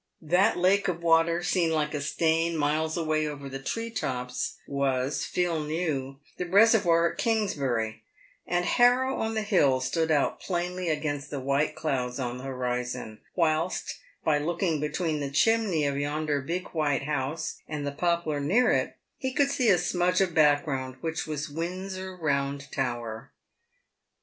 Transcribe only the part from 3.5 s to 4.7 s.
tree tops,